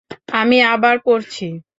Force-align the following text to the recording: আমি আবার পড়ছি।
আমি 0.31 0.57
আবার 0.73 0.95
পড়ছি। 1.05 1.45